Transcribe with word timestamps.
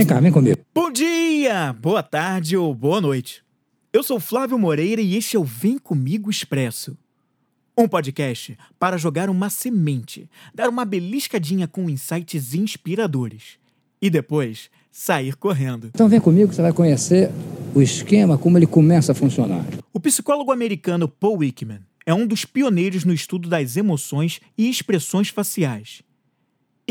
Vem 0.00 0.06
cá, 0.06 0.18
vem 0.18 0.32
comigo. 0.32 0.58
Bom 0.74 0.90
dia, 0.90 1.74
boa 1.74 2.02
tarde 2.02 2.56
ou 2.56 2.74
boa 2.74 3.02
noite. 3.02 3.42
Eu 3.92 4.02
sou 4.02 4.18
Flávio 4.18 4.58
Moreira 4.58 5.02
e 5.02 5.14
este 5.14 5.36
é 5.36 5.38
o 5.38 5.44
Vem 5.44 5.76
Comigo 5.76 6.30
Expresso. 6.30 6.96
Um 7.76 7.86
podcast 7.86 8.56
para 8.78 8.96
jogar 8.96 9.28
uma 9.28 9.50
semente, 9.50 10.26
dar 10.54 10.70
uma 10.70 10.86
beliscadinha 10.86 11.68
com 11.68 11.90
insights 11.90 12.54
inspiradores 12.54 13.58
e 14.00 14.08
depois 14.08 14.70
sair 14.90 15.36
correndo. 15.36 15.88
Então 15.88 16.08
vem 16.08 16.18
comigo 16.18 16.48
que 16.48 16.54
você 16.54 16.62
vai 16.62 16.72
conhecer 16.72 17.30
o 17.74 17.82
esquema, 17.82 18.38
como 18.38 18.56
ele 18.56 18.66
começa 18.66 19.12
a 19.12 19.14
funcionar. 19.14 19.66
O 19.92 20.00
psicólogo 20.00 20.50
americano 20.50 21.06
Paul 21.08 21.44
Ekman 21.44 21.82
é 22.06 22.14
um 22.14 22.26
dos 22.26 22.46
pioneiros 22.46 23.04
no 23.04 23.12
estudo 23.12 23.50
das 23.50 23.76
emoções 23.76 24.40
e 24.56 24.70
expressões 24.70 25.28
faciais. 25.28 26.00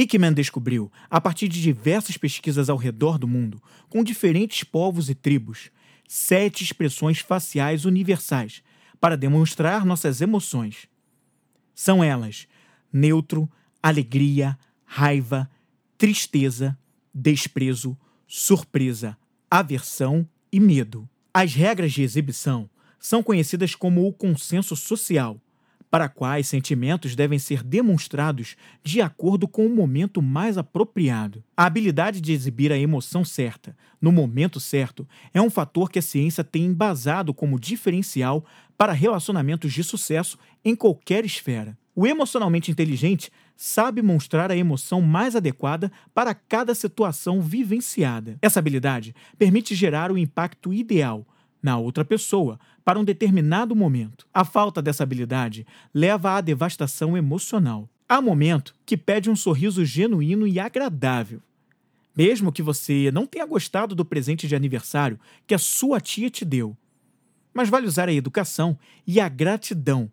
Ekman 0.00 0.32
descobriu, 0.32 0.92
a 1.10 1.20
partir 1.20 1.48
de 1.48 1.60
diversas 1.60 2.16
pesquisas 2.16 2.70
ao 2.70 2.76
redor 2.76 3.18
do 3.18 3.26
mundo, 3.26 3.60
com 3.88 4.04
diferentes 4.04 4.62
povos 4.62 5.10
e 5.10 5.14
tribos, 5.14 5.72
sete 6.06 6.62
expressões 6.62 7.18
faciais 7.18 7.84
universais 7.84 8.62
para 9.00 9.16
demonstrar 9.16 9.84
nossas 9.84 10.20
emoções. 10.20 10.86
São 11.74 12.04
elas: 12.04 12.46
neutro, 12.92 13.50
alegria, 13.82 14.56
raiva, 14.84 15.50
tristeza, 15.96 16.78
desprezo, 17.12 17.98
surpresa, 18.24 19.18
aversão 19.50 20.28
e 20.52 20.60
medo. 20.60 21.08
As 21.34 21.54
regras 21.54 21.92
de 21.92 22.02
exibição 22.02 22.70
são 23.00 23.20
conhecidas 23.20 23.74
como 23.74 24.06
o 24.06 24.12
consenso 24.12 24.76
social, 24.76 25.42
para 25.90 26.08
quais 26.08 26.46
sentimentos 26.46 27.14
devem 27.14 27.38
ser 27.38 27.62
demonstrados 27.62 28.56
de 28.82 29.00
acordo 29.00 29.48
com 29.48 29.66
o 29.66 29.74
momento 29.74 30.20
mais 30.20 30.58
apropriado. 30.58 31.42
A 31.56 31.64
habilidade 31.64 32.20
de 32.20 32.32
exibir 32.32 32.72
a 32.72 32.78
emoção 32.78 33.24
certa, 33.24 33.76
no 34.00 34.12
momento 34.12 34.60
certo, 34.60 35.08
é 35.32 35.40
um 35.40 35.50
fator 35.50 35.90
que 35.90 35.98
a 35.98 36.02
ciência 36.02 36.44
tem 36.44 36.66
embasado 36.66 37.32
como 37.32 37.58
diferencial 37.58 38.44
para 38.76 38.92
relacionamentos 38.92 39.72
de 39.72 39.82
sucesso 39.82 40.38
em 40.64 40.76
qualquer 40.76 41.24
esfera. 41.24 41.76
O 41.94 42.06
emocionalmente 42.06 42.70
inteligente 42.70 43.32
sabe 43.56 44.00
mostrar 44.02 44.52
a 44.52 44.56
emoção 44.56 45.02
mais 45.02 45.34
adequada 45.34 45.90
para 46.14 46.32
cada 46.32 46.72
situação 46.72 47.40
vivenciada. 47.40 48.38
Essa 48.40 48.60
habilidade 48.60 49.12
permite 49.36 49.74
gerar 49.74 50.12
o 50.12 50.16
impacto 50.16 50.72
ideal 50.72 51.26
na 51.62 51.78
outra 51.78 52.04
pessoa 52.04 52.58
para 52.84 52.98
um 52.98 53.04
determinado 53.04 53.74
momento. 53.74 54.26
A 54.32 54.44
falta 54.44 54.80
dessa 54.80 55.02
habilidade 55.02 55.66
leva 55.92 56.36
à 56.36 56.40
devastação 56.40 57.16
emocional. 57.16 57.88
Há 58.08 58.20
momento 58.20 58.74
que 58.86 58.96
pede 58.96 59.28
um 59.28 59.36
sorriso 59.36 59.84
genuíno 59.84 60.46
e 60.46 60.58
agradável. 60.58 61.42
Mesmo 62.16 62.50
que 62.50 62.62
você 62.62 63.10
não 63.12 63.26
tenha 63.26 63.46
gostado 63.46 63.94
do 63.94 64.04
presente 64.04 64.48
de 64.48 64.56
aniversário 64.56 65.20
que 65.46 65.54
a 65.54 65.58
sua 65.58 66.00
tia 66.00 66.30
te 66.30 66.44
deu. 66.44 66.76
Mas 67.52 67.68
vale 67.68 67.86
usar 67.86 68.08
a 68.08 68.12
educação 68.12 68.78
e 69.06 69.20
a 69.20 69.28
gratidão 69.28 70.10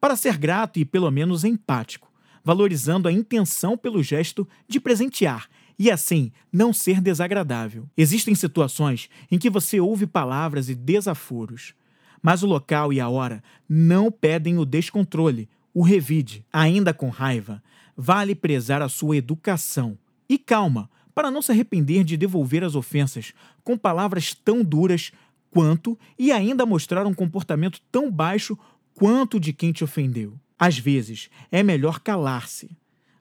para 0.00 0.16
ser 0.16 0.36
grato 0.36 0.78
e 0.78 0.84
pelo 0.84 1.10
menos 1.10 1.44
empático, 1.44 2.10
valorizando 2.44 3.08
a 3.08 3.12
intenção 3.12 3.76
pelo 3.76 4.02
gesto 4.02 4.46
de 4.68 4.78
presentear 4.78 5.48
e 5.78 5.90
assim 5.90 6.32
não 6.52 6.72
ser 6.72 7.00
desagradável. 7.00 7.88
Existem 7.96 8.34
situações 8.34 9.08
em 9.30 9.38
que 9.38 9.50
você 9.50 9.80
ouve 9.80 10.06
palavras 10.06 10.68
e 10.68 10.74
desaforos, 10.74 11.74
mas 12.22 12.42
o 12.42 12.46
local 12.46 12.92
e 12.92 13.00
a 13.00 13.08
hora 13.08 13.42
não 13.68 14.10
pedem 14.10 14.58
o 14.58 14.64
descontrole, 14.64 15.48
o 15.74 15.82
revide. 15.82 16.44
Ainda 16.52 16.94
com 16.94 17.08
raiva, 17.08 17.62
vale 17.96 18.34
prezar 18.34 18.82
a 18.82 18.88
sua 18.88 19.16
educação 19.16 19.98
e 20.28 20.38
calma 20.38 20.90
para 21.14 21.30
não 21.30 21.40
se 21.40 21.52
arrepender 21.52 22.04
de 22.04 22.16
devolver 22.16 22.64
as 22.64 22.74
ofensas 22.74 23.32
com 23.62 23.76
palavras 23.76 24.34
tão 24.34 24.62
duras 24.62 25.12
quanto 25.50 25.98
e 26.18 26.32
ainda 26.32 26.66
mostrar 26.66 27.06
um 27.06 27.14
comportamento 27.14 27.80
tão 27.90 28.10
baixo 28.10 28.58
quanto 28.94 29.38
de 29.38 29.52
quem 29.52 29.72
te 29.72 29.84
ofendeu. 29.84 30.38
Às 30.58 30.78
vezes, 30.78 31.30
é 31.50 31.62
melhor 31.62 32.00
calar-se, 32.00 32.76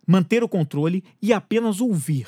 manter 0.07 0.43
o 0.43 0.49
controle 0.49 1.03
e 1.21 1.33
apenas 1.33 1.79
ouvir 1.79 2.27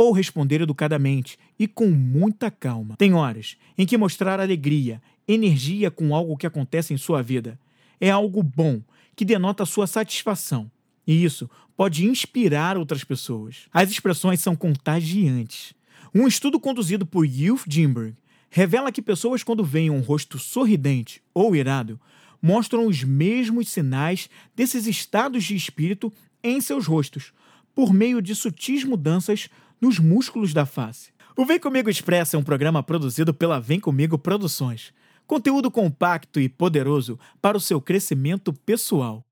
ou 0.00 0.12
responder 0.12 0.62
educadamente 0.62 1.38
e 1.58 1.68
com 1.68 1.90
muita 1.90 2.50
calma. 2.50 2.96
Tem 2.96 3.12
horas 3.12 3.58
em 3.76 3.84
que 3.84 3.98
mostrar 3.98 4.40
alegria, 4.40 5.02
energia 5.28 5.90
com 5.90 6.14
algo 6.14 6.38
que 6.38 6.46
acontece 6.46 6.94
em 6.94 6.96
sua 6.96 7.22
vida 7.22 7.60
é 8.00 8.08
algo 8.08 8.42
bom 8.42 8.80
que 9.14 9.26
denota 9.26 9.66
sua 9.66 9.86
satisfação. 9.86 10.70
E 11.06 11.22
isso 11.22 11.50
pode 11.76 12.06
inspirar 12.06 12.78
outras 12.78 13.04
pessoas. 13.04 13.66
As 13.70 13.90
expressões 13.90 14.40
são 14.40 14.56
contagiantes. 14.56 15.74
Um 16.14 16.26
estudo 16.26 16.58
conduzido 16.58 17.04
por 17.04 17.26
Youth 17.26 17.64
Gimberg 17.68 18.16
revela 18.48 18.90
que 18.90 19.02
pessoas, 19.02 19.42
quando 19.42 19.62
veem 19.62 19.90
um 19.90 20.00
rosto 20.00 20.38
sorridente 20.38 21.22
ou 21.34 21.54
irado, 21.54 22.00
mostram 22.40 22.86
os 22.86 23.04
mesmos 23.04 23.68
sinais 23.68 24.30
desses 24.56 24.86
estados 24.86 25.44
de 25.44 25.54
espírito 25.54 26.10
em 26.42 26.58
seus 26.58 26.86
rostos, 26.86 27.34
por 27.74 27.92
meio 27.92 28.22
de 28.22 28.34
sutis 28.34 28.82
mudanças 28.82 29.50
nos 29.80 29.98
músculos 29.98 30.52
da 30.52 30.66
face. 30.66 31.12
O 31.36 31.44
Vem 31.46 31.58
Comigo 31.58 31.88
Expresso 31.88 32.36
é 32.36 32.38
um 32.38 32.42
programa 32.42 32.82
produzido 32.82 33.32
pela 33.32 33.60
Vem 33.60 33.80
Comigo 33.80 34.18
Produções. 34.18 34.92
Conteúdo 35.26 35.70
compacto 35.70 36.40
e 36.40 36.48
poderoso 36.48 37.18
para 37.40 37.56
o 37.56 37.60
seu 37.60 37.80
crescimento 37.80 38.52
pessoal. 38.52 39.24